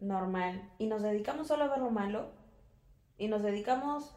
normal, 0.00 0.68
y 0.78 0.86
nos 0.86 1.02
dedicamos 1.02 1.46
solo 1.46 1.64
a 1.64 1.68
ver 1.68 1.78
lo 1.78 1.90
malo, 1.90 2.37
y 3.18 3.28
nos 3.28 3.42
dedicamos 3.42 4.14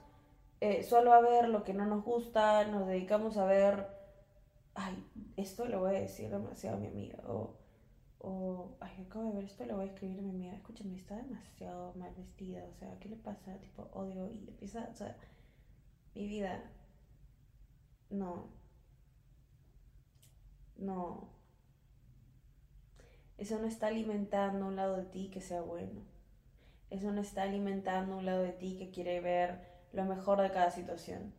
eh, 0.62 0.84
solo 0.84 1.14
a 1.14 1.22
ver 1.22 1.50
lo 1.50 1.64
que 1.64 1.74
no 1.74 1.86
nos 1.86 2.04
gusta, 2.04 2.66
nos 2.68 2.88
dedicamos 2.88 3.38
a 3.38 3.46
ver, 3.46 3.88
ay, 4.76 5.04
esto 5.38 5.66
lo 5.66 5.80
voy 5.80 5.96
a 5.96 6.00
decir 6.02 6.30
demasiado 6.30 6.78
a 6.78 6.80
mi 6.80 6.88
amiga, 6.88 7.20
o, 7.28 7.58
o, 8.20 8.78
ay, 8.80 9.06
acabo 9.08 9.30
de 9.30 9.36
ver 9.38 9.46
esto, 9.46 9.66
lo 9.66 9.78
voy 9.78 9.86
a 9.88 9.92
escribir 9.92 10.20
a 10.20 10.22
mi 10.22 10.30
amiga, 10.30 10.54
escúchame, 10.54 10.96
está 10.96 11.16
demasiado 11.18 11.94
mal 11.96 12.14
vestida, 12.16 12.64
o 12.70 12.74
sea, 12.76 13.00
¿qué 13.00 13.10
le 13.10 13.16
pasa? 13.18 13.58
Tipo, 13.60 13.90
odio, 13.94 14.30
y 14.32 14.48
empieza, 14.50 14.88
o 14.92 14.96
sea, 14.96 15.18
mi 16.14 16.28
vida, 16.28 16.64
no, 18.12 18.50
no, 20.78 21.30
eso 23.38 23.58
no 23.60 23.66
está 23.66 23.88
alimentando 23.88 24.68
un 24.68 24.76
lado 24.76 24.98
de 24.98 25.06
ti 25.06 25.32
que 25.32 25.42
sea 25.42 25.62
bueno. 25.62 26.11
Eso 26.92 27.10
no 27.12 27.22
está 27.22 27.44
alimentando 27.44 28.18
un 28.18 28.26
lado 28.26 28.44
de 28.44 28.52
ti 28.52 28.76
que 28.78 28.92
quiere 28.92 29.22
ver 29.22 29.62
lo 29.94 30.04
mejor 30.04 30.42
de 30.42 30.52
cada 30.52 30.72
situación. 30.72 31.34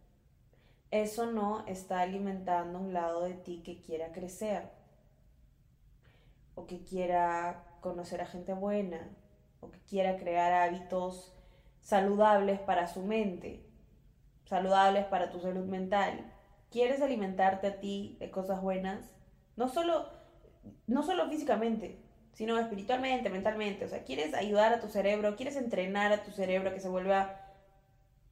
Eso 0.90 1.30
no 1.30 1.66
está 1.66 2.00
alimentando 2.00 2.78
un 2.78 2.94
lado 2.94 3.22
de 3.24 3.34
ti 3.34 3.62
que 3.62 3.80
quiera 3.80 4.12
crecer 4.12 4.70
o 6.54 6.66
que 6.66 6.82
quiera 6.82 7.64
conocer 7.80 8.22
a 8.22 8.26
gente 8.26 8.54
buena 8.54 9.10
o 9.60 9.70
que 9.70 9.80
quiera 9.80 10.16
crear 10.16 10.52
hábitos 10.52 11.34
saludables 11.82 12.58
para 12.60 12.86
su 12.86 13.02
mente, 13.02 13.68
saludables 14.46 15.04
para 15.04 15.30
tu 15.30 15.38
salud 15.38 15.66
mental. 15.66 16.32
¿Quieres 16.70 17.02
alimentarte 17.02 17.66
a 17.66 17.78
ti 17.78 18.16
de 18.20 18.30
cosas 18.30 18.62
buenas? 18.62 19.14
No 19.56 19.68
solo, 19.68 20.08
no 20.86 21.02
solo 21.02 21.28
físicamente, 21.28 22.02
sino 22.32 22.58
espiritualmente, 22.58 23.30
mentalmente. 23.30 23.84
O 23.84 23.88
sea, 23.88 24.04
quieres 24.04 24.34
ayudar 24.34 24.72
a 24.72 24.80
tu 24.80 24.88
cerebro, 24.88 25.36
quieres 25.36 25.56
entrenar 25.56 26.12
a 26.12 26.22
tu 26.22 26.30
cerebro 26.30 26.72
que 26.72 26.80
se 26.80 26.88
vuelva 26.88 27.40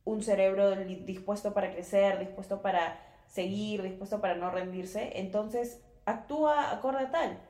un 0.04 0.22
cerebro 0.22 0.74
dispuesto 0.76 1.52
para 1.54 1.70
crecer, 1.72 2.18
dispuesto 2.18 2.62
para 2.62 2.98
seguir, 3.28 3.82
dispuesto 3.82 4.20
para 4.20 4.34
no 4.34 4.50
rendirse. 4.50 5.20
Entonces, 5.20 5.82
actúa 6.04 6.72
acorde 6.72 7.04
a 7.04 7.10
tal. 7.10 7.40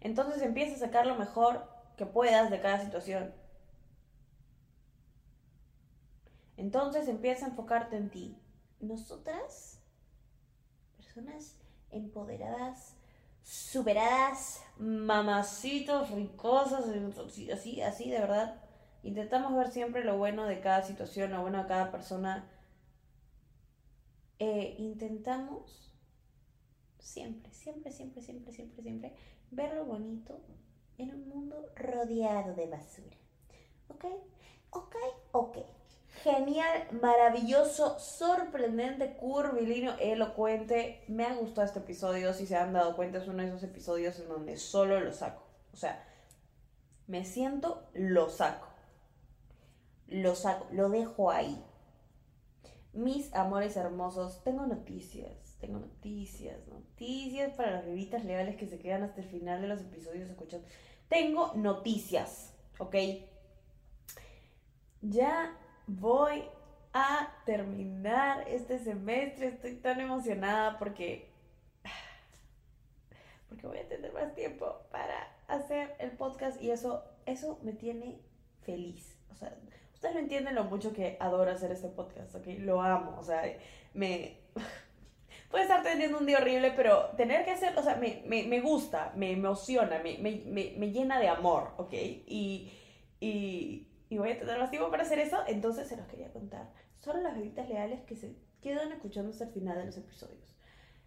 Entonces 0.00 0.42
empieza 0.42 0.76
a 0.76 0.86
sacar 0.86 1.06
lo 1.06 1.16
mejor 1.16 1.66
que 1.96 2.06
puedas 2.06 2.50
de 2.50 2.60
cada 2.60 2.80
situación. 2.80 3.32
Entonces 6.56 7.08
empieza 7.08 7.46
a 7.46 7.48
enfocarte 7.48 7.96
en 7.96 8.10
ti. 8.10 8.38
Nosotras, 8.80 9.80
personas 10.96 11.58
empoderadas, 11.90 12.96
superadas, 13.44 14.62
mamacitos, 14.78 16.10
ricosas, 16.10 16.86
así, 17.52 17.80
así 17.82 18.10
de 18.10 18.18
verdad, 18.18 18.60
intentamos 19.02 19.54
ver 19.54 19.70
siempre 19.70 20.02
lo 20.02 20.18
bueno 20.18 20.46
de 20.46 20.60
cada 20.60 20.82
situación, 20.82 21.30
lo 21.30 21.42
bueno 21.42 21.62
de 21.62 21.68
cada 21.68 21.92
persona. 21.92 22.50
Eh, 24.40 24.74
intentamos 24.78 25.92
siempre, 26.98 27.52
siempre, 27.52 27.92
siempre, 27.92 28.22
siempre, 28.22 28.52
siempre, 28.52 28.82
siempre 28.82 29.16
ver 29.50 29.74
lo 29.74 29.84
bonito 29.84 30.40
en 30.98 31.14
un 31.14 31.28
mundo 31.28 31.70
rodeado 31.76 32.54
de 32.54 32.66
basura. 32.66 33.16
¿Ok? 33.88 34.06
¿Ok? 34.70 34.96
Ok. 35.32 35.58
Genial, 36.24 36.88
maravilloso, 37.02 37.98
sorprendente, 37.98 39.14
curvilíneo, 39.14 39.94
elocuente. 40.00 41.04
Me 41.06 41.26
ha 41.26 41.34
gustado 41.34 41.66
este 41.66 41.80
episodio. 41.80 42.32
Si 42.32 42.46
se 42.46 42.56
han 42.56 42.72
dado 42.72 42.96
cuenta, 42.96 43.18
es 43.18 43.28
uno 43.28 43.42
de 43.42 43.48
esos 43.48 43.62
episodios 43.62 44.18
en 44.20 44.28
donde 44.28 44.56
solo 44.56 44.98
lo 45.00 45.12
saco. 45.12 45.42
O 45.74 45.76
sea, 45.76 46.02
me 47.06 47.26
siento, 47.26 47.86
lo 47.92 48.30
saco. 48.30 48.68
Lo 50.06 50.34
saco, 50.34 50.66
lo 50.72 50.88
dejo 50.88 51.30
ahí. 51.30 51.62
Mis 52.94 53.34
amores 53.34 53.76
hermosos, 53.76 54.42
tengo 54.44 54.64
noticias, 54.64 55.58
tengo 55.60 55.78
noticias, 55.78 56.66
noticias 56.68 57.52
para 57.52 57.72
las 57.72 57.84
bebitas 57.84 58.24
legales 58.24 58.56
que 58.56 58.66
se 58.66 58.78
quedan 58.78 59.02
hasta 59.02 59.20
el 59.20 59.28
final 59.28 59.60
de 59.60 59.68
los 59.68 59.82
episodios 59.82 60.30
escuchando. 60.30 60.66
Tengo 61.10 61.52
noticias, 61.54 62.54
¿ok? 62.78 62.96
Ya 65.02 65.54
voy 65.86 66.44
a 66.92 67.32
terminar 67.44 68.46
este 68.48 68.78
semestre. 68.78 69.48
Estoy 69.48 69.76
tan 69.76 70.00
emocionada 70.00 70.78
porque, 70.78 71.30
porque 73.48 73.66
voy 73.66 73.78
a 73.78 73.88
tener 73.88 74.12
más 74.12 74.34
tiempo 74.34 74.82
para 74.90 75.34
hacer 75.48 75.94
el 75.98 76.12
podcast 76.12 76.60
y 76.62 76.70
eso, 76.70 77.04
eso 77.26 77.58
me 77.62 77.72
tiene 77.72 78.20
feliz. 78.62 79.18
O 79.30 79.34
sea, 79.34 79.56
ustedes 79.92 80.14
no 80.14 80.20
entienden 80.20 80.54
lo 80.54 80.64
mucho 80.64 80.92
que 80.92 81.16
adoro 81.20 81.50
hacer 81.50 81.72
este 81.72 81.88
podcast, 81.88 82.34
¿ok? 82.34 82.46
Lo 82.58 82.82
amo, 82.82 83.16
o 83.18 83.22
sea, 83.22 83.42
me... 83.92 84.38
Puede 85.50 85.64
estar 85.64 85.84
teniendo 85.84 86.18
un 86.18 86.26
día 86.26 86.38
horrible, 86.38 86.72
pero 86.72 87.10
tener 87.16 87.44
que 87.44 87.52
hacer, 87.52 87.78
o 87.78 87.82
sea, 87.82 87.94
me, 87.94 88.24
me, 88.26 88.42
me 88.44 88.60
gusta, 88.60 89.12
me 89.14 89.30
emociona, 89.30 90.00
me, 90.00 90.18
me, 90.18 90.90
llena 90.90 91.20
de 91.20 91.28
amor, 91.28 91.70
¿ok? 91.76 91.92
Y, 91.92 92.72
y, 93.20 93.86
y 94.08 94.18
voy 94.18 94.32
a 94.32 94.38
tener 94.38 94.58
más 94.58 94.70
tiempo 94.70 94.90
para 94.90 95.02
hacer 95.02 95.18
eso, 95.18 95.38
entonces 95.46 95.88
se 95.88 95.96
los 95.96 96.06
quería 96.06 96.32
contar. 96.32 96.70
Son 96.98 97.22
las 97.22 97.34
bebitas 97.34 97.68
leales 97.68 98.02
que 98.02 98.16
se 98.16 98.36
quedan 98.60 98.92
escuchando 98.92 99.30
hasta 99.30 99.44
el 99.44 99.50
final 99.50 99.78
de 99.78 99.86
los 99.86 99.96
episodios. 99.96 100.54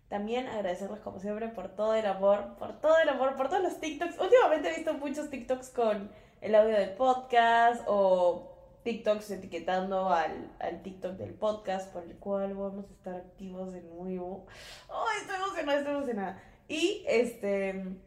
También 0.10 0.48
agradecerles 0.48 1.02
como 1.02 1.20
siempre 1.20 1.50
por 1.50 1.76
todo 1.76 1.94
el 1.94 2.06
amor, 2.06 2.56
por 2.58 2.80
todo 2.80 2.98
el 3.00 3.10
amor, 3.10 3.36
por 3.36 3.50
todos 3.50 3.64
los 3.64 3.80
TikToks. 3.80 4.20
Últimamente 4.20 4.70
he 4.70 4.76
visto 4.76 4.94
muchos 4.94 5.30
TikToks 5.30 5.70
con 5.72 6.12
el 6.40 6.56
audio 6.56 6.78
del 6.78 6.92
podcast 6.92 7.84
o 7.88 8.54
TikToks 8.84 9.32
etiquetando 9.32 10.10
al, 10.10 10.56
al 10.60 10.82
TikTok 10.82 11.14
del 11.18 11.34
podcast 11.34 11.92
por 11.92 12.04
el 12.04 12.16
cual 12.20 12.56
vamos 12.56 12.86
a 12.90 12.94
estar 12.94 13.16
activos 13.16 13.74
de 13.74 13.82
nuevo. 13.82 14.46
¡Ay, 14.88 15.22
estoy 15.22 15.36
emocionada, 15.36 15.80
estoy 15.80 15.94
emocionada! 15.96 16.44
Y 16.70 17.04
este 17.08 17.98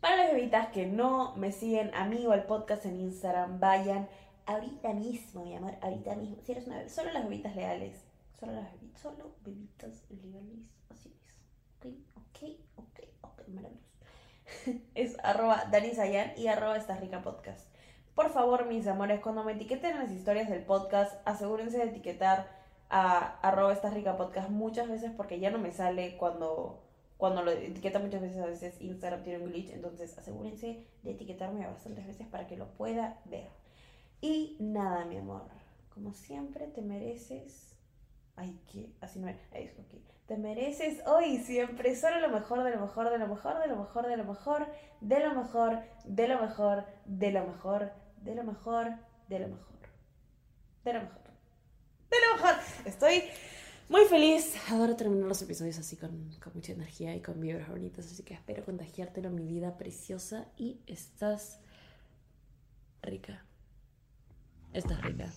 para 0.00 0.16
las 0.16 0.32
bebitas 0.32 0.68
que 0.68 0.86
no 0.86 1.34
me 1.36 1.52
siguen 1.52 1.92
a 1.94 2.04
mí 2.04 2.26
o 2.26 2.32
al 2.32 2.44
podcast 2.44 2.86
en 2.86 3.00
Instagram, 3.00 3.60
vayan 3.60 4.08
ahorita 4.46 4.92
mismo, 4.94 5.44
mi 5.44 5.54
amor, 5.54 5.74
ahorita 5.80 6.14
mismo. 6.14 6.36
Si 6.44 6.52
eres 6.52 6.66
una 6.66 6.88
solo 6.88 7.12
las 7.12 7.24
bebitas 7.24 7.54
leales. 7.56 8.04
Solo 8.38 8.52
las 8.52 8.72
bebitas, 8.72 9.00
solo 9.00 9.34
bebitas 9.44 10.04
legales. 10.10 10.60
Así 10.90 11.12
es. 11.24 11.34
Ok, 11.76 11.94
ok, 12.16 12.42
ok, 12.76 13.00
ok, 13.22 13.48
maravilloso. 13.48 13.88
es 14.94 15.16
arroba 15.22 15.64
Dani 15.70 15.90
Sayan 15.90 16.32
y 16.36 16.46
arroba 16.46 16.76
esta 16.76 16.96
rica 16.96 17.22
podcast. 17.22 17.68
Por 18.14 18.30
favor, 18.30 18.66
mis 18.66 18.86
amores, 18.86 19.20
cuando 19.20 19.44
me 19.44 19.52
etiqueten 19.52 19.92
en 19.92 19.98
las 19.98 20.10
historias 20.10 20.48
del 20.48 20.64
podcast, 20.64 21.20
asegúrense 21.24 21.78
de 21.78 21.84
etiquetar 21.84 22.48
a 22.90 23.38
arroba 23.42 23.72
esta 23.72 23.90
rica 23.90 24.16
podcast 24.16 24.48
muchas 24.48 24.88
veces 24.88 25.12
porque 25.16 25.40
ya 25.40 25.50
no 25.50 25.58
me 25.58 25.72
sale 25.72 26.16
cuando 26.16 26.87
cuando 27.18 27.42
lo 27.42 27.50
etiqueta 27.50 27.98
muchas 27.98 28.22
veces, 28.22 28.38
a 28.38 28.46
veces 28.46 28.80
Instagram 28.80 29.24
tiene 29.24 29.44
un 29.44 29.50
glitch, 29.50 29.70
entonces 29.70 30.16
asegúrense 30.16 30.86
de 31.02 31.10
etiquetarme 31.10 31.66
bastantes 31.66 32.06
veces 32.06 32.28
para 32.28 32.46
que 32.46 32.56
lo 32.56 32.68
pueda 32.74 33.20
ver. 33.24 33.50
Y 34.20 34.56
nada, 34.60 35.04
mi 35.04 35.18
amor, 35.18 35.42
como 35.92 36.14
siempre 36.14 36.68
te 36.68 36.80
mereces... 36.80 37.74
Ay, 38.36 38.56
que 38.70 38.92
así 39.00 39.18
no 39.18 39.28
es. 39.28 39.36
okay. 39.50 40.04
Te 40.28 40.36
mereces 40.36 41.04
hoy 41.06 41.38
siempre 41.38 41.96
solo 41.96 42.20
lo 42.20 42.28
mejor, 42.28 42.62
de 42.62 42.70
lo 42.70 42.80
mejor, 42.82 43.10
de 43.10 43.18
lo 43.18 43.26
mejor, 43.26 43.56
de 43.56 43.66
lo 43.66 43.76
mejor, 43.76 44.06
de 44.06 44.16
lo 44.16 44.24
mejor, 44.24 44.66
de 45.00 45.20
lo 45.20 45.34
mejor, 45.34 45.82
de 46.04 46.28
lo 46.28 46.40
mejor, 46.40 46.84
de 47.04 47.32
lo 47.32 47.44
mejor, 47.46 47.92
de 48.16 48.34
lo 48.34 48.44
mejor, 48.44 48.92
de 49.26 49.38
lo 49.40 49.48
mejor, 49.48 49.80
de 50.84 50.92
lo 50.92 51.00
mejor, 51.00 51.22
de 52.10 52.16
lo 52.20 52.36
mejor. 52.36 52.54
Estoy 52.84 53.24
muy 53.88 54.04
feliz. 54.06 54.54
Adoro 54.70 54.96
terminar 54.96 55.26
los 55.26 55.42
episodios 55.42 55.78
así 55.78 55.96
con, 55.96 56.30
con 56.42 56.52
mucha 56.54 56.72
energía 56.72 57.14
y 57.16 57.20
con 57.20 57.40
vibras 57.40 57.68
bonitas, 57.68 58.06
así 58.06 58.22
que 58.22 58.34
espero 58.34 58.64
contagiártelo, 58.64 59.30
mi 59.30 59.46
vida 59.46 59.76
preciosa. 59.76 60.46
Y 60.56 60.80
estás 60.86 61.60
rica. 63.02 63.44
Estás 64.72 65.00
rica. 65.02 65.32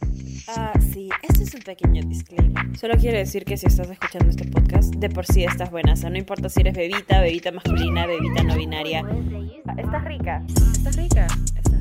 Ah, 0.50 0.74
sí, 0.92 1.10
este 1.24 1.44
es 1.44 1.54
un 1.54 1.62
pequeño 1.62 2.02
disclaimer. 2.06 2.78
Solo 2.78 2.96
quiero 2.98 3.18
decir 3.18 3.46
que 3.46 3.56
si 3.56 3.68
estás 3.68 3.90
escuchando 3.90 4.30
este 4.30 4.46
podcast, 4.46 4.94
de 4.96 5.10
por 5.10 5.26
sí 5.26 5.44
estás 5.44 5.72
buena. 5.72 5.94
O 5.94 5.96
sea, 5.96 6.10
no 6.10 6.18
importa 6.18 6.50
si 6.50 6.62
eres 6.62 6.76
bebita, 6.76 7.22
bebita 7.22 7.52
masculina, 7.52 8.06
bebita 8.06 8.44
no 8.44 8.56
binaria. 8.56 9.00
Estás 9.78 10.04
rica. 10.06 10.46
Estás 10.48 10.96
rica. 10.98 11.28
Estás 11.56 11.72
rica. 11.72 11.81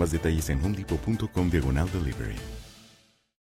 Más 0.00 0.12
detalles 0.12 0.48
en 0.48 0.64
homedepot.com 0.64 1.50
diagonal 1.50 1.86
delivery. 1.92 2.59